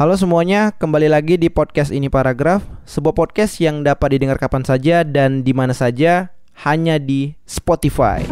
Halo 0.00 0.16
semuanya, 0.16 0.72
kembali 0.72 1.12
lagi 1.12 1.36
di 1.36 1.52
podcast 1.52 1.92
ini 1.92 2.08
paragraf, 2.08 2.64
sebuah 2.88 3.12
podcast 3.12 3.60
yang 3.60 3.84
dapat 3.84 4.16
didengar 4.16 4.40
kapan 4.40 4.64
saja 4.64 5.04
dan 5.04 5.44
di 5.44 5.52
mana 5.52 5.76
saja, 5.76 6.32
hanya 6.64 6.96
di 6.96 7.36
Spotify. 7.44 8.24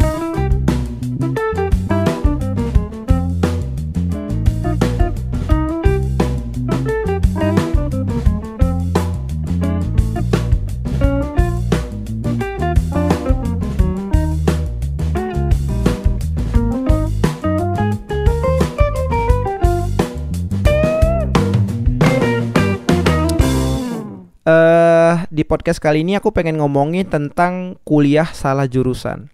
Di 25.39 25.47
podcast 25.47 25.79
kali 25.79 26.03
ini 26.03 26.19
aku 26.19 26.35
pengen 26.35 26.59
ngomongin 26.59 27.07
tentang 27.07 27.79
kuliah 27.87 28.27
salah 28.27 28.67
jurusan. 28.67 29.31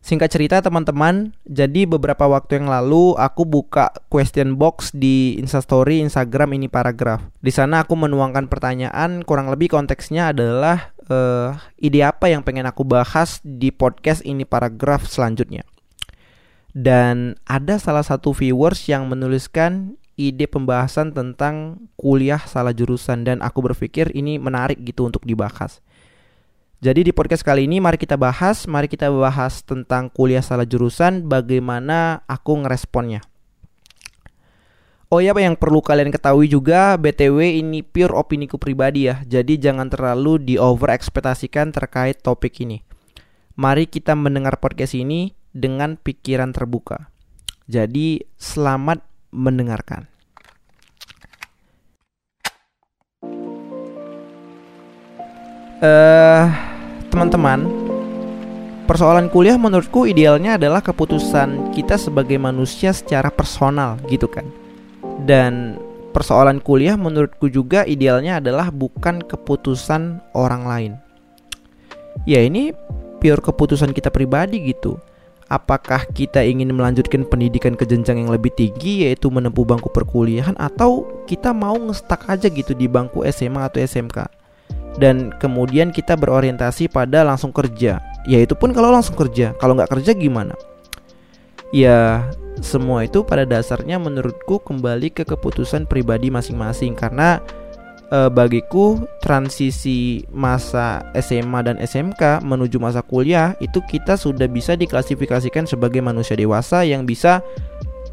Singkat 0.00 0.32
cerita 0.32 0.56
teman-teman, 0.64 1.36
jadi 1.44 1.84
beberapa 1.84 2.24
waktu 2.24 2.56
yang 2.56 2.72
lalu 2.72 3.12
aku 3.20 3.44
buka 3.44 3.92
question 4.08 4.56
box 4.56 4.96
di 4.96 5.36
Instastory 5.36 6.00
Instagram 6.00 6.56
ini 6.56 6.64
paragraf. 6.64 7.28
Di 7.44 7.52
sana 7.52 7.84
aku 7.84 7.92
menuangkan 7.92 8.48
pertanyaan, 8.48 9.20
kurang 9.20 9.52
lebih 9.52 9.68
konteksnya 9.68 10.32
adalah 10.32 10.96
eh, 11.12 11.52
ide 11.84 12.00
apa 12.08 12.32
yang 12.32 12.40
pengen 12.40 12.64
aku 12.64 12.88
bahas 12.88 13.44
di 13.44 13.68
podcast 13.68 14.24
ini 14.24 14.48
paragraf 14.48 15.04
selanjutnya. 15.04 15.60
Dan 16.72 17.36
ada 17.44 17.76
salah 17.76 18.06
satu 18.06 18.32
viewers 18.32 18.88
yang 18.88 19.12
menuliskan 19.12 20.00
ide 20.18 20.50
pembahasan 20.50 21.14
tentang 21.14 21.86
kuliah 21.94 22.42
salah 22.42 22.74
jurusan 22.74 23.22
dan 23.22 23.38
aku 23.38 23.62
berpikir 23.62 24.10
ini 24.12 24.36
menarik 24.36 24.82
gitu 24.82 25.06
untuk 25.06 25.22
dibahas. 25.22 25.78
Jadi 26.78 27.10
di 27.10 27.12
podcast 27.14 27.42
kali 27.42 27.66
ini 27.66 27.78
mari 27.78 27.98
kita 27.98 28.14
bahas, 28.14 28.66
mari 28.66 28.86
kita 28.86 29.10
bahas 29.10 29.62
tentang 29.62 30.10
kuliah 30.10 30.42
salah 30.42 30.66
jurusan, 30.66 31.26
bagaimana 31.26 32.22
aku 32.30 32.54
ngeresponnya. 32.62 33.22
Oh 35.08 35.24
ya, 35.24 35.32
yang 35.32 35.56
perlu 35.56 35.80
kalian 35.80 36.12
ketahui 36.12 36.52
juga, 36.52 36.94
BTW 37.00 37.64
ini 37.64 37.80
pure 37.80 38.12
opiniku 38.12 38.60
pribadi 38.60 39.08
ya. 39.08 39.24
Jadi 39.24 39.56
jangan 39.56 39.88
terlalu 39.88 40.36
di 40.36 40.54
over 40.60 40.92
ekspektasikan 40.92 41.72
terkait 41.72 42.20
topik 42.20 42.60
ini. 42.60 42.84
Mari 43.56 43.88
kita 43.88 44.12
mendengar 44.12 44.60
podcast 44.60 44.92
ini 44.92 45.32
dengan 45.48 45.96
pikiran 45.96 46.52
terbuka. 46.52 47.08
Jadi 47.66 48.22
selamat 48.36 49.00
mendengarkan. 49.32 50.17
Eh, 55.78 56.44
teman-teman, 57.06 57.62
persoalan 58.90 59.30
kuliah 59.30 59.54
menurutku 59.54 60.10
idealnya 60.10 60.58
adalah 60.58 60.82
keputusan 60.82 61.70
kita 61.70 61.94
sebagai 61.94 62.34
manusia 62.34 62.90
secara 62.90 63.30
personal 63.30 63.94
gitu 64.10 64.26
kan. 64.26 64.42
Dan 65.22 65.78
persoalan 66.10 66.58
kuliah 66.58 66.98
menurutku 66.98 67.46
juga 67.46 67.86
idealnya 67.86 68.42
adalah 68.42 68.74
bukan 68.74 69.22
keputusan 69.22 70.18
orang 70.34 70.62
lain. 70.66 70.92
Ya 72.26 72.42
ini 72.42 72.74
pure 73.22 73.38
keputusan 73.38 73.94
kita 73.94 74.10
pribadi 74.10 74.74
gitu 74.74 74.98
apakah 75.46 76.04
kita 76.10 76.44
ingin 76.44 76.74
melanjutkan 76.74 77.24
pendidikan 77.24 77.72
ke 77.78 77.88
jenjang 77.88 78.20
yang 78.20 78.30
lebih 78.30 78.52
tinggi 78.52 79.08
yaitu 79.08 79.32
menempuh 79.32 79.64
bangku 79.64 79.88
perkuliahan 79.88 80.54
atau 80.60 81.08
kita 81.24 81.56
mau 81.56 81.74
ngestak 81.74 82.28
aja 82.28 82.46
gitu 82.52 82.76
di 82.76 82.84
bangku 82.84 83.24
SMA 83.32 83.64
atau 83.64 83.80
SMK 83.80 84.37
dan 84.98 85.30
kemudian 85.38 85.94
kita 85.94 86.18
berorientasi 86.18 86.90
pada 86.90 87.22
langsung 87.22 87.54
kerja. 87.54 88.02
Yaitu 88.26 88.58
pun 88.58 88.74
kalau 88.74 88.90
langsung 88.90 89.14
kerja. 89.14 89.54
Kalau 89.56 89.78
nggak 89.78 89.88
kerja 89.94 90.12
gimana? 90.12 90.58
Ya 91.70 92.26
semua 92.58 93.06
itu 93.06 93.22
pada 93.22 93.46
dasarnya 93.46 94.02
menurutku 94.02 94.58
kembali 94.58 95.14
ke 95.14 95.22
keputusan 95.22 95.86
pribadi 95.86 96.28
masing-masing. 96.28 96.98
Karena 96.98 97.38
e, 98.10 98.26
bagiku 98.28 98.98
transisi 99.22 100.26
masa 100.34 101.06
SMA 101.14 101.60
dan 101.62 101.76
SMK 101.78 102.42
menuju 102.42 102.82
masa 102.82 103.00
kuliah 103.00 103.54
itu 103.62 103.78
kita 103.86 104.18
sudah 104.18 104.50
bisa 104.50 104.74
diklasifikasikan 104.74 105.64
sebagai 105.70 106.02
manusia 106.02 106.34
dewasa 106.34 106.82
yang 106.82 107.06
bisa 107.06 107.40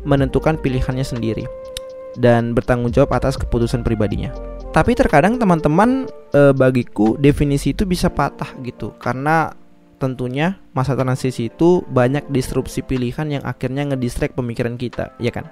menentukan 0.06 0.62
pilihannya 0.62 1.04
sendiri 1.04 1.50
dan 2.22 2.54
bertanggung 2.54 2.94
jawab 2.94 3.18
atas 3.18 3.36
keputusan 3.36 3.82
pribadinya. 3.82 4.55
Tapi 4.76 4.92
terkadang 4.92 5.40
teman-teman 5.40 6.04
e, 6.36 6.52
bagiku 6.52 7.16
definisi 7.16 7.72
itu 7.72 7.88
bisa 7.88 8.12
patah 8.12 8.52
gitu 8.60 8.92
karena 9.00 9.56
tentunya 9.96 10.60
masa 10.76 11.00
transisi 11.00 11.48
itu 11.48 11.80
banyak 11.88 12.28
disrupsi 12.28 12.84
pilihan 12.84 13.40
yang 13.40 13.44
akhirnya 13.48 13.88
ngedistract 13.96 14.36
pemikiran 14.36 14.76
kita, 14.76 15.16
ya 15.16 15.32
kan? 15.32 15.48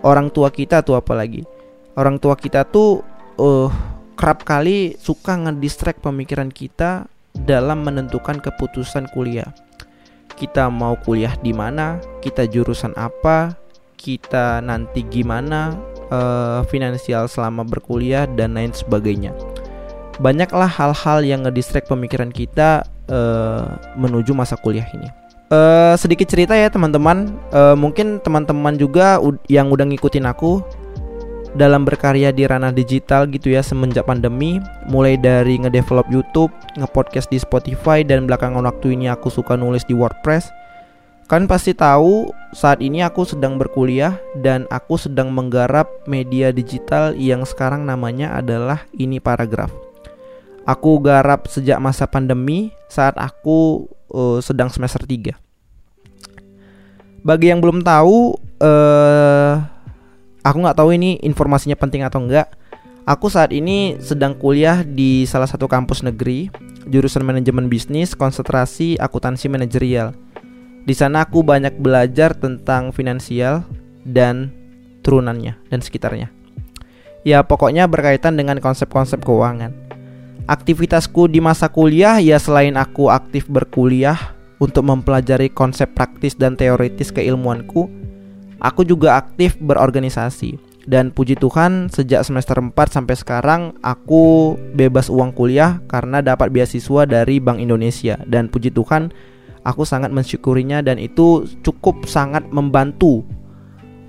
Orang 0.00 0.32
tua 0.32 0.48
kita 0.48 0.80
tuh 0.80 0.96
apalagi. 0.96 1.44
Orang 1.92 2.16
tua 2.16 2.32
kita 2.32 2.64
tuh 2.64 3.04
uh, 3.36 3.68
kerap 4.16 4.48
kali 4.48 4.96
suka 4.96 5.36
ngedistract 5.36 6.00
pemikiran 6.00 6.48
kita 6.48 7.04
dalam 7.36 7.84
menentukan 7.84 8.40
keputusan 8.40 9.12
kuliah. 9.12 9.52
Kita 10.32 10.72
mau 10.72 10.96
kuliah 10.96 11.36
di 11.36 11.52
mana, 11.52 12.00
kita 12.24 12.48
jurusan 12.48 12.96
apa, 12.96 13.60
kita 14.00 14.64
nanti 14.64 15.04
gimana, 15.04 15.76
uh, 16.12 16.60
finansial 16.68 17.24
selama 17.26 17.64
berkuliah 17.64 18.28
dan 18.28 18.52
lain 18.52 18.70
sebagainya. 18.76 19.32
Banyaklah 20.20 20.68
hal-hal 20.68 21.24
yang 21.24 21.48
ngedistract 21.48 21.88
pemikiran 21.88 22.28
kita 22.28 22.84
uh, 23.08 23.80
menuju 23.96 24.36
masa 24.36 24.60
kuliah 24.60 24.84
ini. 24.92 25.08
Uh, 25.52 25.96
sedikit 26.00 26.28
cerita 26.28 26.56
ya 26.56 26.68
teman-teman, 26.72 27.32
uh, 27.52 27.76
mungkin 27.76 28.20
teman-teman 28.20 28.76
juga 28.76 29.20
yang 29.48 29.68
udah 29.68 29.84
ngikutin 29.84 30.24
aku 30.28 30.64
dalam 31.52 31.84
berkarya 31.84 32.32
di 32.32 32.48
ranah 32.48 32.72
digital 32.72 33.28
gitu 33.28 33.52
ya 33.52 33.60
semenjak 33.60 34.08
pandemi 34.08 34.56
mulai 34.88 35.20
dari 35.20 35.60
ngedevelop 35.60 36.08
YouTube, 36.08 36.52
ngepodcast 36.80 37.28
di 37.28 37.36
Spotify 37.36 38.00
dan 38.00 38.24
belakangan 38.24 38.64
waktu 38.64 38.96
ini 38.96 39.12
aku 39.12 39.28
suka 39.28 39.56
nulis 39.56 39.84
di 39.84 39.92
WordPress. 39.92 40.48
Kan 41.26 41.48
pasti 41.48 41.72
tahu 41.72 42.28
saat 42.52 42.84
ini 42.84 43.00
aku 43.00 43.24
sedang 43.24 43.56
berkuliah 43.56 44.20
dan 44.38 44.68
aku 44.68 45.00
sedang 45.00 45.32
menggarap 45.32 45.88
media 46.04 46.52
digital 46.52 47.16
yang 47.16 47.42
sekarang 47.48 47.88
namanya 47.88 48.36
adalah 48.36 48.84
ini 48.94 49.16
paragraf. 49.18 49.72
Aku 50.68 51.02
garap 51.02 51.50
sejak 51.50 51.82
masa 51.82 52.06
pandemi 52.06 52.70
saat 52.86 53.16
aku 53.18 53.88
uh, 54.12 54.38
sedang 54.44 54.68
semester 54.68 55.02
3. 55.02 55.34
Bagi 57.22 57.50
yang 57.50 57.62
belum 57.62 57.82
tahu 57.82 58.36
uh, 58.60 59.54
Aku 60.42 60.58
nggak 60.58 60.74
tahu 60.74 60.90
ini 60.98 61.22
informasinya 61.22 61.78
penting 61.78 62.02
atau 62.02 62.18
enggak. 62.18 62.50
Aku 63.06 63.30
saat 63.30 63.54
ini 63.54 63.98
sedang 64.02 64.34
kuliah 64.34 64.82
di 64.82 65.22
salah 65.26 65.46
satu 65.46 65.70
kampus 65.70 66.02
negeri, 66.02 66.50
jurusan 66.86 67.22
manajemen 67.22 67.70
bisnis, 67.70 68.14
konsentrasi 68.18 68.98
akuntansi 68.98 69.46
manajerial. 69.46 70.14
Di 70.82 70.94
sana 70.94 71.26
aku 71.26 71.46
banyak 71.46 71.78
belajar 71.78 72.34
tentang 72.34 72.90
finansial 72.90 73.62
dan 74.02 74.50
turunannya 75.06 75.58
dan 75.70 75.80
sekitarnya. 75.80 76.28
Ya, 77.22 77.46
pokoknya 77.46 77.86
berkaitan 77.86 78.34
dengan 78.34 78.58
konsep-konsep 78.58 79.22
keuangan. 79.22 79.70
Aktivitasku 80.50 81.30
di 81.30 81.38
masa 81.38 81.70
kuliah 81.70 82.18
ya 82.18 82.34
selain 82.42 82.74
aku 82.74 83.06
aktif 83.14 83.46
berkuliah 83.46 84.34
untuk 84.58 84.82
mempelajari 84.82 85.46
konsep 85.54 85.86
praktis 85.94 86.34
dan 86.34 86.58
teoritis 86.58 87.14
keilmuanku, 87.14 87.86
Aku 88.62 88.86
juga 88.86 89.18
aktif 89.18 89.58
berorganisasi 89.58 90.54
dan 90.86 91.10
puji 91.10 91.34
Tuhan 91.34 91.90
sejak 91.90 92.22
semester 92.22 92.62
4 92.62 92.70
sampai 92.70 93.18
sekarang 93.18 93.74
aku 93.82 94.54
bebas 94.78 95.10
uang 95.10 95.34
kuliah 95.34 95.82
karena 95.90 96.22
dapat 96.22 96.54
beasiswa 96.54 97.02
dari 97.02 97.42
Bank 97.42 97.58
Indonesia 97.58 98.22
dan 98.22 98.46
puji 98.46 98.70
Tuhan 98.70 99.10
aku 99.62 99.86
sangat 99.86 100.10
mensyukurinya 100.10 100.82
dan 100.82 100.98
itu 100.98 101.46
cukup 101.62 102.06
sangat 102.06 102.46
membantu 102.50 103.22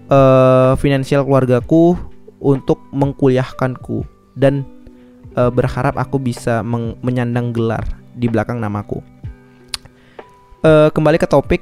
uh, 0.09 0.73
finansial 0.77 1.25
keluargaku 1.25 1.97
untuk 2.43 2.81
mengkuliahkanku 2.91 4.03
dan 4.35 4.65
uh, 5.37 5.53
berharap 5.53 5.95
aku 5.95 6.19
bisa 6.19 6.65
menyandang 7.01 7.53
gelar 7.53 7.83
di 8.17 8.27
belakang 8.27 8.59
namaku. 8.59 8.99
Uh, 10.63 10.87
kembali 10.95 11.19
ke 11.19 11.27
topik 11.27 11.61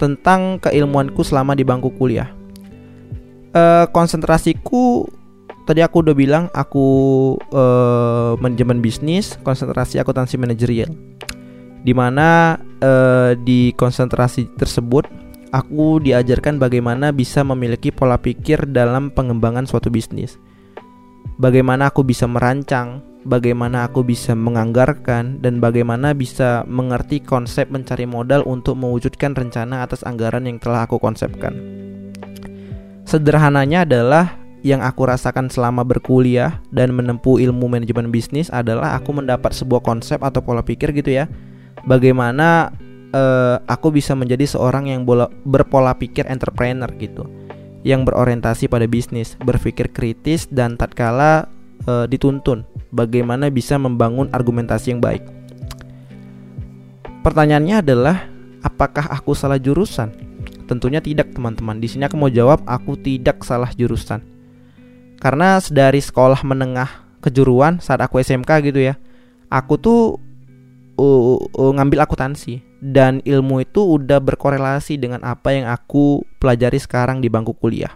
tentang 0.00 0.56
keilmuanku 0.62 1.20
selama 1.20 1.52
di 1.52 1.66
bangku 1.66 1.92
kuliah. 1.94 2.30
Uh, 3.50 3.84
konsentrasiku 3.90 5.04
tadi 5.66 5.82
aku 5.82 6.06
udah 6.06 6.14
bilang 6.14 6.44
aku 6.54 6.86
uh, 7.50 8.38
manajemen 8.38 8.78
bisnis, 8.78 9.36
konsentrasi 9.42 9.98
akuntansi 9.98 10.38
manajerial. 10.38 10.90
Di 11.80 11.92
mana 11.96 12.60
uh, 12.82 13.32
di 13.36 13.72
konsentrasi 13.76 14.48
tersebut 14.56 15.06
aku 15.50 16.00
diajarkan 16.02 16.56
bagaimana 16.56 17.10
bisa 17.14 17.42
memiliki 17.42 17.90
pola 17.90 18.18
pikir 18.18 18.70
dalam 18.70 19.10
pengembangan 19.12 19.66
suatu 19.66 19.90
bisnis. 19.90 20.38
Bagaimana 21.40 21.88
aku 21.88 22.04
bisa 22.04 22.28
merancang, 22.28 23.00
bagaimana 23.24 23.88
aku 23.88 24.04
bisa 24.04 24.36
menganggarkan, 24.36 25.40
dan 25.40 25.56
bagaimana 25.56 26.12
bisa 26.12 26.68
mengerti 26.68 27.24
konsep 27.24 27.72
mencari 27.72 28.04
modal 28.04 28.44
untuk 28.44 28.76
mewujudkan 28.76 29.32
rencana 29.32 29.80
atas 29.80 30.04
anggaran 30.04 30.44
yang 30.44 30.60
telah 30.60 30.84
aku 30.84 31.00
konsepkan. 31.00 31.56
Sederhananya 33.08 33.88
adalah 33.88 34.36
yang 34.60 34.84
aku 34.84 35.08
rasakan 35.08 35.48
selama 35.48 35.80
berkuliah 35.88 36.60
dan 36.68 36.92
menempuh 36.92 37.40
ilmu 37.40 37.64
manajemen 37.72 38.12
bisnis 38.12 38.52
adalah 38.52 39.00
aku 39.00 39.16
mendapat 39.16 39.56
sebuah 39.56 39.80
konsep 39.80 40.20
atau 40.20 40.44
pola 40.44 40.60
pikir 40.60 40.92
gitu 40.92 41.16
ya. 41.16 41.24
Bagaimana 41.84 42.72
uh, 43.12 43.56
aku 43.64 43.94
bisa 43.94 44.12
menjadi 44.12 44.44
seorang 44.44 44.92
yang 44.92 45.02
bola, 45.08 45.28
berpola 45.44 45.96
pikir 45.96 46.28
entrepreneur 46.28 46.88
gitu. 47.00 47.24
Yang 47.80 48.12
berorientasi 48.12 48.68
pada 48.68 48.84
bisnis, 48.84 49.36
berpikir 49.40 49.88
kritis 49.88 50.44
dan 50.52 50.76
tatkala 50.76 51.48
uh, 51.88 52.04
dituntun 52.04 52.68
bagaimana 52.92 53.48
bisa 53.48 53.80
membangun 53.80 54.28
argumentasi 54.32 54.92
yang 54.92 55.00
baik. 55.00 55.24
Pertanyaannya 57.24 57.76
adalah 57.80 58.16
apakah 58.60 59.08
aku 59.08 59.32
salah 59.32 59.56
jurusan? 59.56 60.12
Tentunya 60.68 61.00
tidak, 61.00 61.32
teman-teman. 61.32 61.80
Di 61.80 61.88
sini 61.88 62.04
aku 62.04 62.20
mau 62.20 62.30
jawab 62.30 62.62
aku 62.68 63.00
tidak 63.00 63.42
salah 63.42 63.72
jurusan 63.72 64.30
karena 65.20 65.60
dari 65.68 66.00
sekolah 66.00 66.40
menengah 66.42 66.88
kejuruan 67.20 67.78
saat 67.78 68.00
aku 68.00 68.18
SMK 68.24 68.72
gitu 68.72 68.80
ya 68.80 68.96
aku 69.52 69.76
tuh 69.76 70.16
uh, 71.00 71.40
uh, 71.40 71.72
ngambil 71.80 72.04
akuntansi. 72.04 72.60
Dan 72.80 73.24
ilmu 73.24 73.64
itu 73.64 73.80
udah 73.80 74.20
berkorelasi 74.20 75.00
dengan 75.00 75.20
apa 75.24 75.52
yang 75.52 75.68
aku 75.68 76.24
pelajari 76.40 76.80
sekarang 76.80 77.20
di 77.24 77.28
bangku 77.28 77.56
kuliah. 77.56 77.92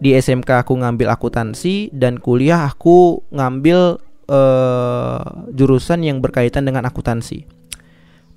Di 0.00 0.16
SMK 0.16 0.66
aku 0.66 0.76
ngambil 0.80 1.12
akuntansi 1.14 1.92
dan 1.92 2.18
kuliah 2.18 2.68
aku 2.68 3.22
ngambil 3.30 4.00
uh, 4.28 5.20
jurusan 5.52 6.04
yang 6.04 6.18
berkaitan 6.24 6.64
dengan 6.64 6.88
akuntansi. 6.88 7.44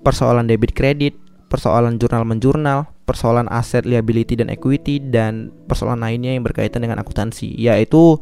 Persoalan 0.04 0.46
debit 0.46 0.76
kredit 0.76 1.18
persoalan 1.46 2.02
jurnal 2.02 2.28
menjurnal 2.28 2.90
persoalan 3.06 3.46
aset 3.54 3.86
liability 3.86 4.34
dan 4.34 4.50
equity 4.50 4.98
dan 4.98 5.54
persoalan 5.70 6.02
lainnya 6.02 6.34
yang 6.34 6.44
berkaitan 6.44 6.84
dengan 6.84 7.00
akuntansi. 7.00 7.54
Yaitu 7.56 8.18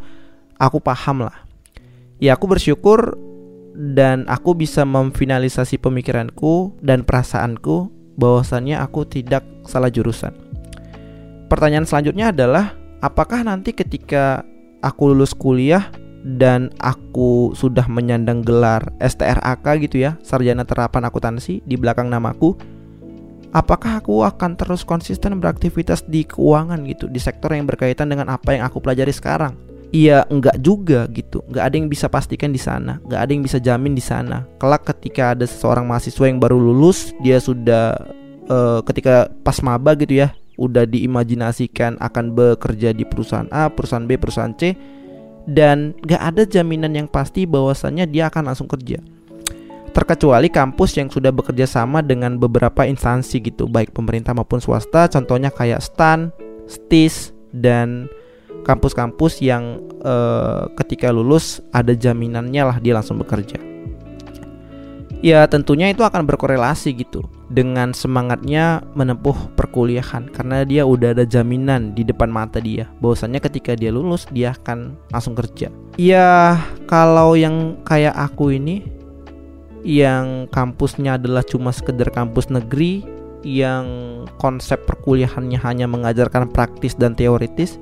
aku 0.60 0.78
paham 0.84 1.26
lah. 1.26 1.48
Ya 2.20 2.36
aku 2.36 2.46
bersyukur 2.46 3.18
dan 3.74 4.30
aku 4.30 4.54
bisa 4.54 4.86
memfinalisasi 4.86 5.82
pemikiranku 5.82 6.78
dan 6.86 7.02
perasaanku 7.02 7.90
bahwasannya 8.16 8.78
aku 8.78 9.10
tidak 9.10 9.42
salah 9.66 9.90
jurusan. 9.90 10.34
Pertanyaan 11.50 11.90
selanjutnya 11.90 12.30
adalah 12.30 12.78
apakah 13.02 13.42
nanti 13.42 13.74
ketika 13.74 14.46
aku 14.86 15.14
lulus 15.14 15.34
kuliah 15.34 15.90
dan 16.24 16.72
aku 16.80 17.52
sudah 17.52 17.84
menyandang 17.92 18.46
gelar 18.48 18.88
STRAK 19.04 19.66
gitu 19.84 20.08
ya 20.08 20.16
sarjana 20.24 20.64
terapan 20.64 21.04
akuntansi 21.04 21.60
di 21.68 21.76
belakang 21.76 22.08
namaku 22.08 22.56
apakah 23.52 24.00
aku 24.00 24.24
akan 24.24 24.56
terus 24.56 24.88
konsisten 24.88 25.36
beraktivitas 25.44 26.08
di 26.08 26.24
keuangan 26.24 26.80
gitu 26.88 27.12
di 27.12 27.20
sektor 27.20 27.52
yang 27.52 27.68
berkaitan 27.68 28.08
dengan 28.08 28.32
apa 28.32 28.56
yang 28.56 28.64
aku 28.64 28.80
pelajari 28.80 29.12
sekarang 29.12 29.60
Iya 29.94 30.26
enggak 30.26 30.58
juga 30.58 31.06
gitu. 31.14 31.46
Enggak 31.46 31.64
ada 31.70 31.76
yang 31.78 31.86
bisa 31.86 32.10
pastikan 32.10 32.50
di 32.50 32.58
sana. 32.58 32.98
Enggak 33.06 33.30
ada 33.30 33.32
yang 33.32 33.44
bisa 33.46 33.62
jamin 33.62 33.94
di 33.94 34.02
sana. 34.02 34.42
Kelak 34.58 34.90
ketika 34.90 35.38
ada 35.38 35.46
seseorang 35.46 35.86
mahasiswa 35.86 36.26
yang 36.26 36.42
baru 36.42 36.58
lulus 36.58 37.14
Dia 37.22 37.38
sudah 37.38 37.94
uh, 38.50 38.82
ketika 38.90 39.30
pas 39.46 39.62
maba 39.62 39.94
gitu 39.94 40.18
ya 40.18 40.34
Udah 40.58 40.90
diimajinasikan 40.90 42.02
akan 42.02 42.34
bekerja 42.34 42.90
di 42.90 43.06
perusahaan 43.06 43.46
A, 43.54 43.70
perusahaan 43.70 44.10
B, 44.10 44.18
perusahaan 44.18 44.58
C 44.58 44.74
Dan 45.46 45.94
enggak 46.02 46.22
ada 46.26 46.42
jaminan 46.50 46.98
yang 46.98 47.06
pasti 47.06 47.46
bahwasannya 47.46 48.10
dia 48.10 48.34
akan 48.34 48.50
langsung 48.50 48.66
kerja. 48.66 48.98
Terkecuali 49.94 50.50
kampus 50.50 50.98
yang 50.98 51.14
sudah 51.14 51.30
bekerja 51.30 51.70
sama 51.70 52.02
dengan 52.02 52.42
beberapa 52.42 52.82
instansi 52.82 53.46
gitu, 53.46 53.70
baik 53.70 53.94
pemerintah 53.94 54.34
maupun 54.34 54.58
swasta, 54.58 55.06
contohnya 55.06 55.54
kayak 55.54 55.86
STAN, 55.86 56.34
STIS, 56.66 57.30
dan 57.54 58.10
kampus-kampus 58.62 59.42
yang 59.42 59.82
uh, 60.06 60.70
ketika 60.80 61.10
lulus 61.10 61.60
ada 61.74 61.98
jaminannya 61.98 62.64
lah 62.64 62.78
dia 62.80 62.94
langsung 62.94 63.18
bekerja. 63.20 63.60
Ya 65.24 65.48
tentunya 65.48 65.88
itu 65.88 66.04
akan 66.04 66.28
berkorelasi 66.28 67.00
gitu 67.00 67.24
dengan 67.48 67.96
semangatnya 67.96 68.84
menempuh 68.92 69.56
perkuliahan 69.56 70.28
karena 70.28 70.68
dia 70.68 70.84
udah 70.84 71.16
ada 71.16 71.24
jaminan 71.24 71.96
di 71.96 72.04
depan 72.04 72.28
mata 72.28 72.60
dia 72.60 72.92
bahwasannya 73.00 73.40
ketika 73.40 73.72
dia 73.72 73.88
lulus 73.88 74.28
dia 74.36 74.52
akan 74.52 75.00
langsung 75.16 75.32
kerja. 75.32 75.72
Ya 75.96 76.60
kalau 76.92 77.40
yang 77.40 77.80
kayak 77.88 78.20
aku 78.20 78.52
ini 78.52 78.84
yang 79.88 80.52
kampusnya 80.52 81.16
adalah 81.16 81.44
cuma 81.48 81.72
sekedar 81.72 82.12
kampus 82.12 82.52
negeri 82.52 83.08
yang 83.48 83.88
konsep 84.40 84.84
perkuliahannya 84.84 85.60
hanya 85.60 85.88
mengajarkan 85.88 86.52
praktis 86.52 86.96
dan 87.00 87.16
teoritis 87.16 87.80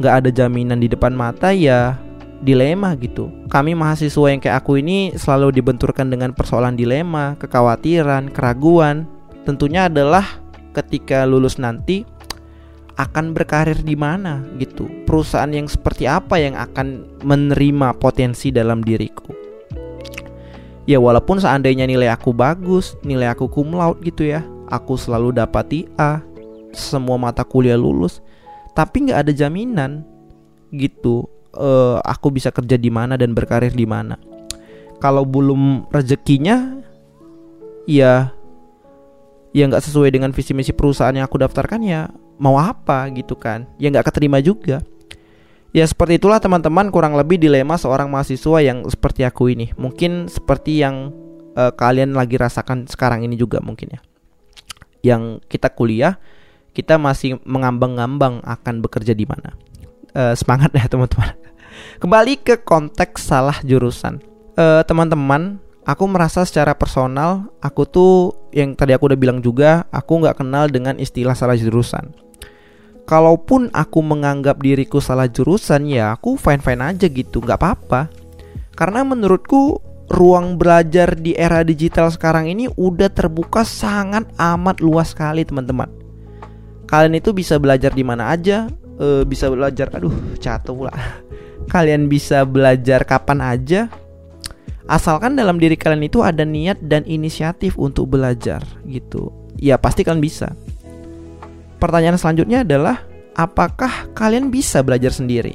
nggak 0.00 0.14
ada 0.24 0.30
jaminan 0.32 0.80
di 0.80 0.88
depan 0.88 1.12
mata 1.12 1.52
ya 1.52 2.00
dilema 2.40 2.96
gitu. 2.96 3.28
Kami 3.52 3.76
mahasiswa 3.76 4.32
yang 4.32 4.40
kayak 4.40 4.64
aku 4.64 4.80
ini 4.80 5.12
selalu 5.12 5.60
dibenturkan 5.60 6.08
dengan 6.08 6.32
persoalan 6.32 6.74
dilema 6.74 7.36
kekhawatiran 7.36 8.32
keraguan. 8.32 9.04
Tentunya 9.44 9.92
adalah 9.92 10.24
ketika 10.72 11.28
lulus 11.28 11.60
nanti 11.60 12.08
akan 12.96 13.36
berkarir 13.36 13.76
di 13.84 13.92
mana 13.92 14.40
gitu. 14.56 14.88
Perusahaan 15.04 15.52
yang 15.52 15.68
seperti 15.68 16.08
apa 16.08 16.40
yang 16.40 16.56
akan 16.56 17.20
menerima 17.20 18.00
potensi 18.00 18.48
dalam 18.48 18.80
diriku. 18.80 19.36
Ya 20.88 20.96
walaupun 20.96 21.38
seandainya 21.38 21.84
nilai 21.84 22.08
aku 22.08 22.32
bagus 22.32 22.96
nilai 23.04 23.30
aku 23.30 23.46
cum 23.52 23.76
laude 23.76 24.00
gitu 24.00 24.26
ya 24.26 24.40
aku 24.72 24.96
selalu 24.96 25.36
dapat 25.36 25.92
A. 26.00 26.24
Semua 26.72 27.20
mata 27.20 27.44
kuliah 27.44 27.76
lulus 27.76 28.24
tapi 28.76 29.10
nggak 29.10 29.26
ada 29.26 29.32
jaminan 29.34 30.06
gitu 30.70 31.26
uh, 31.54 31.98
aku 32.02 32.30
bisa 32.34 32.54
kerja 32.54 32.78
di 32.78 32.88
mana 32.88 33.18
dan 33.18 33.34
berkarir 33.34 33.74
di 33.74 33.86
mana 33.86 34.14
kalau 35.02 35.26
belum 35.26 35.90
rezekinya 35.90 36.78
ya 37.88 38.30
ya 39.50 39.64
nggak 39.66 39.82
sesuai 39.82 40.14
dengan 40.14 40.30
visi 40.30 40.54
misi 40.54 40.70
perusahaan 40.70 41.14
yang 41.14 41.26
aku 41.26 41.42
daftarkan 41.42 41.82
ya 41.82 42.06
mau 42.38 42.56
apa 42.56 43.10
gitu 43.10 43.34
kan 43.34 43.66
ya 43.82 43.90
nggak 43.90 44.06
keterima 44.12 44.38
juga 44.38 44.80
Ya 45.70 45.86
seperti 45.86 46.18
itulah 46.18 46.42
teman-teman 46.42 46.90
kurang 46.90 47.14
lebih 47.14 47.38
dilema 47.38 47.78
seorang 47.78 48.10
mahasiswa 48.10 48.58
yang 48.58 48.82
seperti 48.90 49.22
aku 49.22 49.54
ini. 49.54 49.70
Mungkin 49.78 50.26
seperti 50.26 50.82
yang 50.82 51.14
uh, 51.54 51.70
kalian 51.70 52.10
lagi 52.10 52.34
rasakan 52.34 52.90
sekarang 52.90 53.22
ini 53.22 53.38
juga 53.38 53.62
mungkin 53.62 53.94
ya. 53.94 54.00
Yang 55.14 55.46
kita 55.46 55.70
kuliah, 55.70 56.18
kita 56.72 56.96
masih 56.96 57.38
mengambang-ngambang 57.42 58.42
akan 58.46 58.74
bekerja 58.84 59.12
di 59.16 59.26
mana. 59.26 59.54
Uh, 60.10 60.34
semangat 60.34 60.74
ya 60.74 60.86
teman-teman. 60.90 61.34
Kembali 62.02 62.40
ke 62.40 62.58
konteks 62.60 63.30
salah 63.30 63.58
jurusan. 63.62 64.18
Uh, 64.58 64.82
teman-teman, 64.84 65.62
aku 65.86 66.04
merasa 66.10 66.42
secara 66.42 66.74
personal, 66.74 67.50
aku 67.62 67.86
tuh 67.86 68.12
yang 68.50 68.74
tadi 68.74 68.94
aku 68.94 69.10
udah 69.10 69.18
bilang 69.18 69.38
juga, 69.38 69.86
aku 69.94 70.20
nggak 70.22 70.42
kenal 70.42 70.66
dengan 70.66 70.98
istilah 70.98 71.34
salah 71.38 71.54
jurusan 71.54 72.10
kalaupun 73.10 73.74
aku 73.74 74.06
menganggap 74.06 74.62
diriku 74.62 75.02
salah 75.02 75.26
jurusan 75.26 75.90
ya 75.90 76.14
aku 76.14 76.38
fine 76.38 76.62
fine 76.62 76.78
aja 76.78 77.10
gitu 77.10 77.42
nggak 77.42 77.58
apa-apa 77.58 78.06
karena 78.78 79.02
menurutku 79.02 79.82
ruang 80.06 80.54
belajar 80.54 81.18
di 81.18 81.34
era 81.34 81.66
digital 81.66 82.06
sekarang 82.14 82.46
ini 82.46 82.70
udah 82.78 83.10
terbuka 83.10 83.66
sangat 83.66 84.30
amat 84.38 84.78
luas 84.78 85.10
sekali 85.10 85.42
teman-teman 85.42 85.90
kalian 86.90 87.22
itu 87.22 87.30
bisa 87.30 87.56
belajar 87.62 87.94
di 87.94 88.02
mana 88.02 88.34
aja 88.34 88.66
e, 88.98 89.22
bisa 89.22 89.46
belajar 89.46 89.88
aduh 89.94 90.12
jatuh 90.42 90.74
pula. 90.74 90.92
Kalian 91.72 92.10
bisa 92.10 92.42
belajar 92.42 93.06
kapan 93.06 93.38
aja. 93.38 93.86
Asalkan 94.90 95.38
dalam 95.38 95.62
diri 95.62 95.78
kalian 95.78 96.10
itu 96.10 96.18
ada 96.26 96.42
niat 96.42 96.82
dan 96.82 97.06
inisiatif 97.06 97.78
untuk 97.78 98.10
belajar 98.10 98.58
gitu. 98.90 99.30
Ya 99.54 99.78
pasti 99.78 100.02
kalian 100.02 100.18
bisa. 100.18 100.50
Pertanyaan 101.78 102.18
selanjutnya 102.18 102.66
adalah 102.66 103.06
apakah 103.38 104.10
kalian 104.18 104.50
bisa 104.50 104.82
belajar 104.82 105.14
sendiri? 105.14 105.54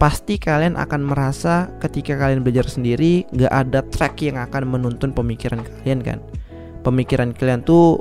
Pasti 0.00 0.40
kalian 0.40 0.80
akan 0.80 1.04
merasa 1.04 1.68
ketika 1.84 2.16
kalian 2.16 2.40
belajar 2.40 2.64
sendiri 2.64 3.28
gak 3.36 3.52
ada 3.52 3.80
track 3.84 4.24
yang 4.24 4.40
akan 4.40 4.72
menuntun 4.72 5.12
pemikiran 5.12 5.60
kalian 5.60 6.00
kan? 6.00 6.18
Pemikiran 6.80 7.36
kalian 7.36 7.60
tuh 7.60 8.00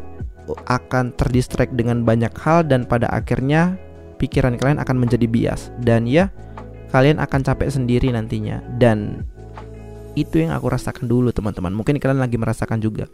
akan 0.54 1.18
terdistract 1.18 1.74
dengan 1.74 2.06
banyak 2.06 2.30
hal 2.38 2.62
dan 2.70 2.86
pada 2.86 3.10
akhirnya 3.10 3.82
pikiran 4.22 4.62
kalian 4.62 4.78
akan 4.78 4.96
menjadi 5.02 5.26
bias 5.26 5.74
Dan 5.82 6.06
ya 6.06 6.30
kalian 6.94 7.18
akan 7.18 7.42
capek 7.42 7.74
sendiri 7.74 8.14
nantinya 8.14 8.62
Dan 8.78 9.26
itu 10.14 10.46
yang 10.46 10.54
aku 10.54 10.70
rasakan 10.70 11.10
dulu 11.10 11.34
teman-teman 11.34 11.74
Mungkin 11.74 11.98
kalian 11.98 12.22
lagi 12.22 12.38
merasakan 12.38 12.78
juga 12.78 13.10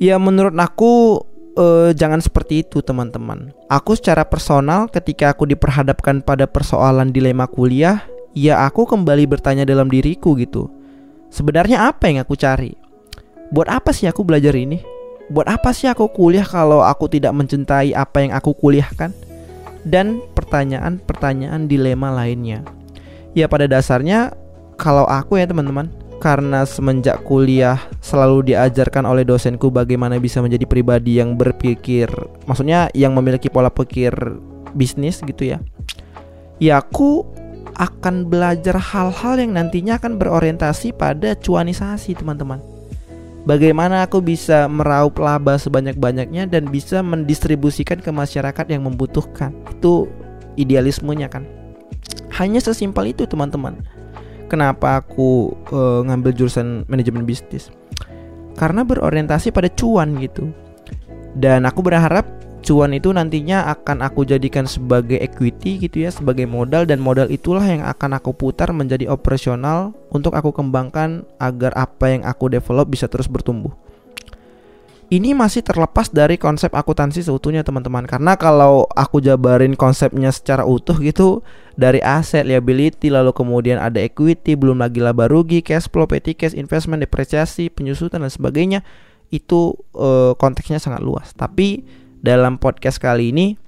Ya 0.00 0.18
menurut 0.18 0.56
aku 0.58 1.22
uh, 1.58 1.90
jangan 1.94 2.20
seperti 2.20 2.66
itu 2.66 2.82
teman-teman. 2.82 3.54
Aku 3.70 3.94
secara 3.94 4.26
personal 4.26 4.90
ketika 4.90 5.32
aku 5.32 5.46
diperhadapkan 5.48 6.22
pada 6.22 6.50
persoalan 6.50 7.14
dilema 7.14 7.46
kuliah, 7.46 8.02
ya 8.34 8.66
aku 8.66 8.86
kembali 8.86 9.24
bertanya 9.30 9.64
dalam 9.64 9.86
diriku 9.86 10.34
gitu. 10.38 10.70
Sebenarnya 11.30 11.90
apa 11.90 12.10
yang 12.10 12.22
aku 12.22 12.38
cari? 12.38 12.74
Buat 13.50 13.70
apa 13.70 13.90
sih 13.90 14.06
aku 14.06 14.22
belajar 14.22 14.54
ini? 14.54 14.93
Buat 15.32 15.48
apa 15.48 15.72
sih 15.72 15.88
aku 15.88 16.12
kuliah 16.12 16.44
kalau 16.44 16.84
aku 16.84 17.08
tidak 17.08 17.32
mencintai 17.32 17.96
apa 17.96 18.20
yang 18.20 18.32
aku 18.36 18.52
kuliahkan? 18.52 19.14
Dan 19.84 20.20
pertanyaan-pertanyaan 20.36 21.68
dilema 21.68 22.12
lainnya. 22.12 22.64
Ya 23.32 23.48
pada 23.48 23.64
dasarnya 23.64 24.32
kalau 24.80 25.08
aku 25.08 25.40
ya 25.40 25.48
teman-teman, 25.48 25.92
karena 26.24 26.64
semenjak 26.64 27.20
kuliah 27.28 27.76
selalu 28.00 28.52
diajarkan 28.52 29.04
oleh 29.04 29.28
dosenku 29.28 29.68
bagaimana 29.68 30.16
bisa 30.16 30.40
menjadi 30.40 30.64
pribadi 30.64 31.20
yang 31.20 31.36
berpikir, 31.36 32.08
maksudnya 32.48 32.88
yang 32.96 33.12
memiliki 33.12 33.52
pola 33.52 33.68
pikir 33.68 34.12
bisnis 34.72 35.20
gitu 35.20 35.52
ya. 35.52 35.58
Ya 36.56 36.80
aku 36.80 37.28
akan 37.76 38.30
belajar 38.30 38.78
hal-hal 38.78 39.36
yang 39.36 39.52
nantinya 39.52 40.00
akan 40.00 40.16
berorientasi 40.16 40.96
pada 40.96 41.36
cuanisasi, 41.36 42.16
teman-teman. 42.16 42.73
Bagaimana 43.44 44.08
aku 44.08 44.24
bisa 44.24 44.64
meraup 44.72 45.20
laba 45.20 45.60
sebanyak-banyaknya 45.60 46.48
dan 46.48 46.72
bisa 46.72 47.04
mendistribusikan 47.04 48.00
ke 48.00 48.08
masyarakat 48.08 48.66
yang 48.72 48.88
membutuhkan. 48.88 49.52
Itu 49.68 50.08
idealismenya 50.56 51.28
kan. 51.28 51.44
Hanya 52.32 52.58
sesimpel 52.64 53.12
itu, 53.12 53.28
teman-teman 53.28 53.84
kenapa 54.48 55.02
aku 55.02 55.56
uh, 55.72 56.06
ngambil 56.06 56.30
jurusan 56.36 56.84
manajemen 56.86 57.26
bisnis 57.26 57.72
karena 58.54 58.86
berorientasi 58.86 59.50
pada 59.50 59.66
cuan 59.72 60.14
gitu 60.22 60.52
dan 61.34 61.66
aku 61.66 61.82
berharap 61.82 62.22
cuan 62.64 62.96
itu 62.96 63.12
nantinya 63.12 63.68
akan 63.76 64.00
aku 64.00 64.24
jadikan 64.24 64.64
sebagai 64.64 65.20
equity 65.20 65.84
gitu 65.84 66.08
ya 66.08 66.10
sebagai 66.10 66.48
modal 66.48 66.88
dan 66.88 66.98
modal 66.98 67.28
itulah 67.28 67.62
yang 67.62 67.84
akan 67.84 68.16
aku 68.16 68.32
putar 68.32 68.72
menjadi 68.72 69.12
operasional 69.12 69.92
untuk 70.08 70.32
aku 70.32 70.50
kembangkan 70.56 71.28
agar 71.36 71.76
apa 71.76 72.16
yang 72.16 72.22
aku 72.24 72.48
develop 72.48 72.88
bisa 72.88 73.04
terus 73.04 73.28
bertumbuh. 73.28 73.76
Ini 75.12 75.36
masih 75.36 75.60
terlepas 75.60 76.08
dari 76.08 76.40
konsep 76.40 76.72
akuntansi 76.72 77.20
seutuhnya 77.20 77.60
teman-teman. 77.60 78.08
Karena 78.08 78.40
kalau 78.40 78.88
aku 78.96 79.20
jabarin 79.20 79.76
konsepnya 79.76 80.32
secara 80.32 80.64
utuh 80.64 80.96
gitu 80.98 81.44
dari 81.76 82.00
aset 82.00 82.48
liability 82.48 83.12
lalu 83.12 83.36
kemudian 83.36 83.76
ada 83.76 84.00
equity 84.00 84.56
belum 84.56 84.80
lagi 84.80 85.04
laba 85.04 85.28
rugi 85.28 85.60
cash 85.60 85.92
flow 85.92 86.08
petty 86.08 86.32
cash 86.32 86.56
investment 86.56 87.04
depresiasi 87.04 87.68
penyusutan 87.68 88.24
dan 88.24 88.32
sebagainya 88.32 88.80
itu 89.28 89.76
uh, 89.92 90.32
konteksnya 90.40 90.80
sangat 90.80 91.04
luas. 91.04 91.36
Tapi 91.36 91.84
dalam 92.24 92.56
podcast 92.56 92.96
kali 92.96 93.36
ini 93.36 93.60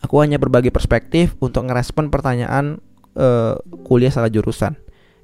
aku 0.00 0.24
hanya 0.24 0.40
berbagi 0.40 0.72
perspektif 0.72 1.36
untuk 1.44 1.68
ngerespon 1.68 2.08
pertanyaan 2.08 2.80
uh, 3.12 3.60
kuliah 3.84 4.08
salah 4.08 4.32
jurusan 4.32 4.72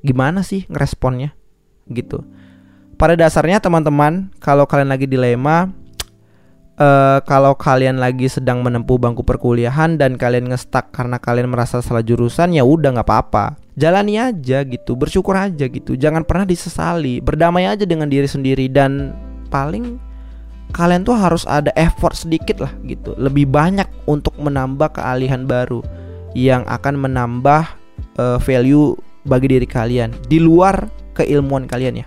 gimana 0.04 0.44
sih 0.44 0.68
ngeresponnya 0.68 1.32
gitu 1.88 2.20
pada 2.94 3.18
dasarnya 3.18 3.58
teman-teman, 3.58 4.30
kalau 4.38 4.70
kalian 4.70 4.90
lagi 4.94 5.10
dilema, 5.10 5.74
uh, 6.78 7.18
kalau 7.26 7.58
kalian 7.58 7.98
lagi 7.98 8.30
sedang 8.30 8.62
menempuh 8.62 8.96
bangku 9.02 9.26
perkuliahan 9.26 9.98
dan 9.98 10.14
kalian 10.14 10.54
ngestak 10.54 10.94
karena 10.94 11.18
kalian 11.18 11.50
merasa 11.50 11.82
salah 11.82 12.06
jurusan, 12.06 12.54
ya 12.54 12.62
udah 12.62 12.94
nggak 12.94 13.06
apa-apa. 13.06 13.58
Jalani 13.74 14.22
aja 14.22 14.62
gitu, 14.62 14.94
bersyukur 14.94 15.34
aja 15.34 15.66
gitu. 15.66 15.98
Jangan 15.98 16.22
pernah 16.22 16.46
disesali, 16.46 17.18
berdamai 17.18 17.66
aja 17.66 17.82
dengan 17.82 18.06
diri 18.06 18.30
sendiri 18.30 18.70
dan 18.70 19.10
paling 19.50 19.98
kalian 20.74 21.06
tuh 21.06 21.14
harus 21.14 21.46
ada 21.46 21.70
effort 21.78 22.18
sedikit 22.18 22.66
lah 22.66 22.72
gitu, 22.82 23.14
lebih 23.14 23.46
banyak 23.46 23.86
untuk 24.10 24.34
menambah 24.42 24.98
kealihan 24.98 25.46
baru 25.46 25.80
yang 26.34 26.66
akan 26.66 26.98
menambah 26.98 27.62
uh, 28.18 28.42
value 28.42 28.98
bagi 29.22 29.54
diri 29.54 29.64
kalian 29.70 30.10
di 30.26 30.42
luar 30.42 30.90
keilmuan 31.14 31.70
kalian 31.70 32.02
ya. 32.02 32.06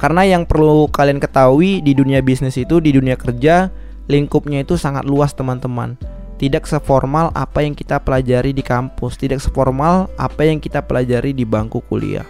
Karena 0.00 0.24
yang 0.24 0.48
perlu 0.48 0.88
kalian 0.88 1.20
ketahui 1.20 1.84
di 1.84 1.92
dunia 1.92 2.24
bisnis 2.24 2.56
itu, 2.56 2.80
di 2.80 2.96
dunia 2.96 3.20
kerja, 3.20 3.68
lingkupnya 4.08 4.64
itu 4.64 4.80
sangat 4.80 5.04
luas 5.04 5.36
teman-teman. 5.36 6.00
Tidak 6.40 6.64
seformal 6.64 7.28
apa 7.36 7.60
yang 7.60 7.76
kita 7.76 8.00
pelajari 8.00 8.56
di 8.56 8.64
kampus, 8.64 9.20
tidak 9.20 9.44
seformal 9.44 10.08
apa 10.16 10.48
yang 10.48 10.56
kita 10.56 10.80
pelajari 10.80 11.36
di 11.36 11.44
bangku 11.44 11.84
kuliah. 11.84 12.24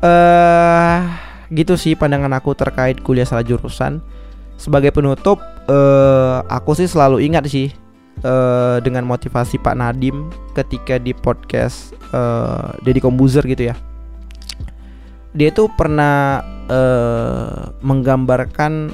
Eh, 0.00 0.06
uh, 0.06 1.29
gitu 1.50 1.74
sih 1.74 1.98
pandangan 1.98 2.30
aku 2.34 2.54
terkait 2.54 3.02
kuliah 3.02 3.26
salah 3.26 3.46
jurusan. 3.46 4.02
Sebagai 4.60 4.92
penutup, 4.92 5.40
uh, 5.72 6.44
aku 6.46 6.76
sih 6.76 6.84
selalu 6.84 7.24
ingat 7.24 7.48
sih 7.48 7.72
uh, 8.24 8.76
dengan 8.84 9.08
motivasi 9.08 9.56
Pak 9.56 9.76
Nadim 9.76 10.28
ketika 10.52 11.00
di 11.00 11.16
podcast 11.16 11.96
uh, 12.12 12.76
Deddy 12.84 13.00
gitu 13.00 13.64
ya 13.72 13.74
dia 15.30 15.54
tuh 15.54 15.70
pernah 15.70 16.42
uh, 16.66 17.70
menggambarkan 17.86 18.90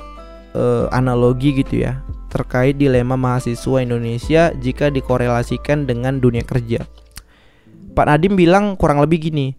uh, 0.52 0.86
analogi 0.92 1.64
gitu 1.64 1.88
ya 1.88 2.04
terkait 2.28 2.76
dilema 2.76 3.16
mahasiswa 3.16 3.80
Indonesia 3.80 4.52
jika 4.60 4.92
dikorelasikan 4.92 5.88
dengan 5.88 6.20
dunia 6.20 6.44
kerja. 6.44 6.84
Pak 7.96 8.04
Nadim 8.04 8.36
bilang 8.36 8.76
kurang 8.76 9.00
lebih 9.00 9.32
gini, 9.32 9.56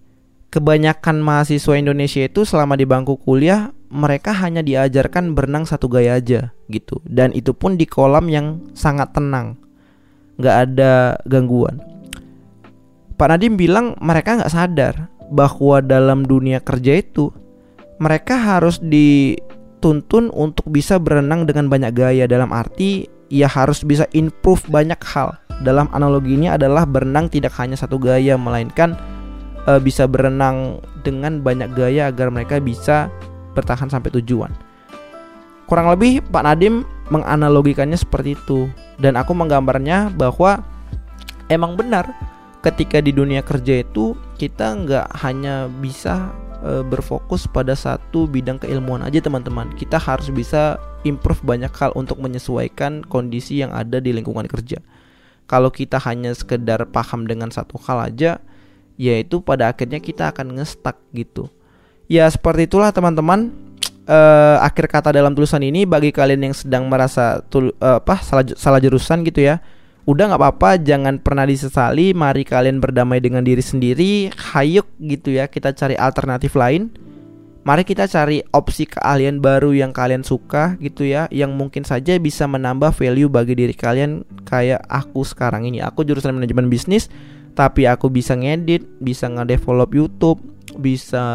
kebanyakan 0.57 1.21
mahasiswa 1.21 1.77
Indonesia 1.77 2.25
itu 2.25 2.41
selama 2.41 2.73
di 2.73 2.89
bangku 2.89 3.21
kuliah 3.21 3.69
mereka 3.93 4.33
hanya 4.33 4.65
diajarkan 4.65 5.37
berenang 5.37 5.69
satu 5.69 5.85
gaya 5.85 6.17
aja 6.17 6.49
gitu. 6.73 6.97
Dan 7.05 7.29
itu 7.37 7.53
pun 7.53 7.77
di 7.77 7.85
kolam 7.85 8.25
yang 8.25 8.65
sangat 8.73 9.13
tenang. 9.13 9.61
Nggak 10.41 10.55
ada 10.65 11.21
gangguan. 11.29 11.77
Pak 13.13 13.27
Nadim 13.29 13.53
bilang 13.53 13.93
mereka 14.01 14.41
nggak 14.41 14.53
sadar 14.53 15.13
bahwa 15.29 15.77
dalam 15.85 16.25
dunia 16.25 16.57
kerja 16.57 17.05
itu 17.05 17.29
mereka 18.01 18.37
harus 18.37 18.81
dituntun 18.81 20.33
untuk 20.33 20.65
bisa 20.73 20.97
berenang 20.97 21.45
dengan 21.45 21.69
banyak 21.69 21.93
gaya. 21.93 22.25
Dalam 22.25 22.49
arti 22.49 23.05
ia 23.29 23.45
harus 23.45 23.85
bisa 23.85 24.09
improve 24.17 24.65
banyak 24.73 24.97
hal. 25.05 25.37
Dalam 25.61 25.89
analogi 25.93 26.33
ini 26.33 26.49
adalah 26.49 26.85
berenang 26.85 27.29
tidak 27.29 27.53
hanya 27.57 27.77
satu 27.77 27.97
gaya 27.97 28.37
melainkan 28.37 28.93
e, 29.67 29.71
bisa 29.83 30.07
berenang 30.07 30.79
dengan 31.03 31.43
banyak 31.43 31.75
gaya 31.75 32.09
agar 32.09 32.31
mereka 32.31 32.63
bisa 32.63 33.11
bertahan 33.53 33.91
sampai 33.91 34.09
tujuan. 34.17 34.49
Kurang 35.67 35.91
lebih 35.91 36.23
Pak 36.31 36.47
Nadim 36.47 36.87
menganalogikannya 37.11 37.99
seperti 37.99 38.39
itu. 38.39 38.71
Dan 38.97 39.19
aku 39.19 39.35
menggambarnya 39.35 40.15
bahwa 40.15 40.63
emang 41.51 41.75
benar 41.75 42.07
ketika 42.65 43.03
di 43.03 43.13
dunia 43.13 43.45
kerja 43.45 43.85
itu 43.85 44.17
kita 44.39 44.73
nggak 44.73 45.07
hanya 45.21 45.67
bisa 45.67 46.31
e, 46.63 46.81
berfokus 46.87 47.45
pada 47.51 47.75
satu 47.75 48.25
bidang 48.25 48.63
keilmuan 48.63 49.03
aja 49.03 49.19
teman-teman. 49.19 49.75
Kita 49.75 49.99
harus 49.99 50.31
bisa 50.31 50.79
improve 51.03 51.43
banyak 51.43 51.71
hal 51.75 51.91
untuk 51.99 52.17
menyesuaikan 52.23 53.03
kondisi 53.05 53.59
yang 53.59 53.75
ada 53.75 53.99
di 53.99 54.15
lingkungan 54.15 54.47
kerja. 54.47 54.79
Kalau 55.47 55.71
kita 55.71 55.99
hanya 56.03 56.35
sekedar 56.35 56.87
paham 56.91 57.23
dengan 57.23 57.51
satu 57.51 57.79
hal 57.87 58.11
aja 58.11 58.43
yaitu 58.97 59.39
pada 59.39 59.69
akhirnya 59.71 60.01
kita 60.01 60.33
akan 60.33 60.57
ngestak 60.59 60.97
gitu. 61.13 61.47
Ya 62.09 62.27
seperti 62.27 62.67
itulah 62.67 62.91
teman-teman. 62.91 63.53
Uh, 64.07 64.57
akhir 64.67 64.89
kata 64.89 65.13
dalam 65.13 65.31
tulisan 65.37 65.61
ini 65.63 65.85
bagi 65.85 66.11
kalian 66.11 66.51
yang 66.51 66.55
sedang 66.57 66.89
merasa 66.89 67.39
tul, 67.47 67.71
uh, 67.79 68.01
apa 68.01 68.19
salah 68.25 68.43
salah 68.55 68.79
jurusan 68.81 69.23
gitu 69.23 69.43
ya 69.43 69.59
udah 70.07 70.31
nggak 70.31 70.39
apa-apa 70.39 70.79
jangan 70.79 71.19
pernah 71.19 71.43
disesali 71.43 72.15
mari 72.15 72.47
kalian 72.47 72.79
berdamai 72.79 73.19
dengan 73.19 73.43
diri 73.43 73.59
sendiri 73.59 74.31
hayuk 74.31 74.87
gitu 75.03 75.35
ya 75.35 75.51
kita 75.51 75.75
cari 75.75 75.99
alternatif 75.99 76.55
lain. 76.55 76.89
Mari 77.67 77.83
kita 77.83 78.07
cari 78.07 78.39
opsi 78.55 78.87
keahlian 78.87 79.43
baru 79.43 79.75
yang 79.75 79.91
kalian 79.91 80.23
suka 80.23 80.79
gitu 80.79 81.03
ya 81.03 81.27
yang 81.27 81.51
mungkin 81.51 81.83
saja 81.83 82.15
bisa 82.15 82.47
menambah 82.47 82.95
value 82.95 83.27
bagi 83.27 83.59
diri 83.59 83.75
kalian 83.75 84.23
kayak 84.47 84.79
aku 84.87 85.27
sekarang 85.27 85.67
ini. 85.67 85.83
Aku 85.83 86.07
jurusan 86.07 86.31
manajemen 86.31 86.71
bisnis 86.71 87.11
tapi 87.57 87.89
aku 87.89 88.13
bisa 88.13 88.37
ngedit 88.37 88.85
bisa 89.01 89.25
ngedevelop 89.25 89.89
YouTube 89.89 90.37
bisa 90.77 91.25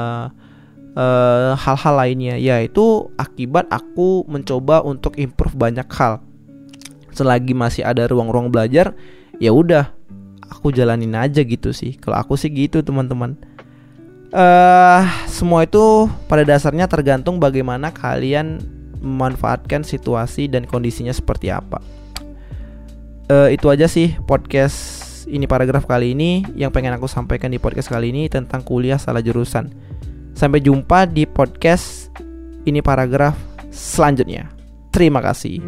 eh, 0.94 1.50
hal-hal 1.58 1.94
uh, 1.94 1.98
lainnya 1.98 2.38
yaitu 2.38 3.10
akibat 3.18 3.66
aku 3.74 4.22
mencoba 4.30 4.86
untuk 4.86 5.18
improve 5.18 5.58
banyak 5.58 5.88
hal. 5.98 6.22
Selagi 7.10 7.58
masih 7.58 7.82
ada 7.82 8.06
ruang-ruang 8.06 8.54
belajar 8.54 8.94
ya 9.42 9.50
udah 9.50 9.90
aku 10.46 10.70
jalanin 10.70 11.18
aja 11.18 11.42
gitu 11.42 11.74
sih. 11.74 11.98
Kalau 11.98 12.22
aku 12.22 12.38
sih 12.38 12.54
gitu 12.54 12.86
teman-teman. 12.86 13.34
Uh, 14.32 15.04
semua 15.28 15.68
itu 15.68 16.08
pada 16.24 16.40
dasarnya 16.40 16.88
tergantung 16.88 17.36
bagaimana 17.36 17.92
kalian 17.92 18.64
memanfaatkan 19.02 19.84
situasi 19.84 20.48
dan 20.48 20.64
kondisinya 20.64 21.12
seperti 21.12 21.52
apa. 21.52 21.82
Uh, 23.28 23.52
itu 23.52 23.68
aja 23.68 23.84
sih 23.84 24.16
podcast 24.24 25.11
ini 25.28 25.46
paragraf 25.46 25.86
kali 25.86 26.14
ini 26.14 26.46
yang 26.54 26.70
pengen 26.74 26.94
aku 26.94 27.06
sampaikan 27.06 27.52
di 27.52 27.60
podcast 27.60 27.90
kali 27.90 28.10
ini 28.10 28.30
tentang 28.30 28.62
kuliah 28.62 28.98
salah 28.98 29.22
jurusan 29.22 29.70
sampai 30.32 30.64
jumpa 30.64 31.06
di 31.06 31.28
podcast 31.28 32.08
ini 32.64 32.80
paragraf 32.80 33.34
selanjutnya. 33.72 34.48
Terima 34.92 35.24
kasih. 35.24 35.60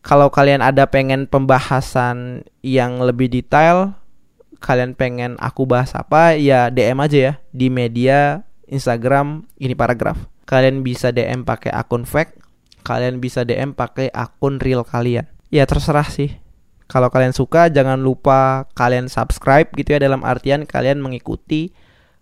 Kalau 0.00 0.26
kalian 0.26 0.58
ada 0.58 0.90
pengen 0.90 1.30
pembahasan 1.30 2.42
yang 2.66 2.98
lebih 2.98 3.30
detail, 3.30 3.94
kalian 4.58 4.98
pengen 4.98 5.38
aku 5.38 5.70
bahas 5.70 5.94
apa, 5.94 6.34
ya 6.34 6.66
DM 6.66 6.98
aja 6.98 7.18
ya 7.18 7.34
di 7.54 7.70
media 7.70 8.42
Instagram 8.66 9.46
ini 9.62 9.78
paragraf. 9.78 10.18
Kalian 10.50 10.82
bisa 10.82 11.14
DM 11.14 11.46
pakai 11.46 11.70
akun 11.70 12.02
fake, 12.02 12.42
kalian 12.82 13.22
bisa 13.22 13.46
DM 13.46 13.70
pakai 13.70 14.10
akun 14.10 14.58
real 14.58 14.82
kalian. 14.82 15.30
Ya 15.50 15.66
terserah 15.66 16.06
sih. 16.06 16.38
Kalau 16.86 17.10
kalian 17.10 17.34
suka 17.34 17.70
jangan 17.70 17.98
lupa 17.98 18.70
kalian 18.74 19.06
subscribe 19.06 19.70
gitu 19.78 19.94
ya 19.94 20.02
dalam 20.02 20.26
artian 20.26 20.66
kalian 20.66 20.98
mengikuti 20.98 21.70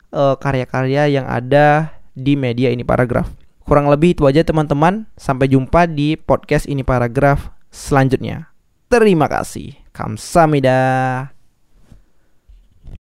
karya 0.09 0.37
karya-karya 0.41 1.21
yang 1.21 1.29
ada 1.29 1.93
di 2.17 2.37
media 2.37 2.73
ini 2.73 2.85
paragraf. 2.85 3.29
Kurang 3.69 3.93
lebih 3.93 4.17
itu 4.17 4.25
aja 4.25 4.41
teman-teman. 4.41 5.05
Sampai 5.21 5.53
jumpa 5.53 5.85
di 5.85 6.17
podcast 6.17 6.65
ini 6.65 6.81
paragraf 6.81 7.53
selanjutnya. 7.69 8.49
Terima 8.89 9.29
kasih. 9.29 9.77
Kamsahamnida. 9.93 11.38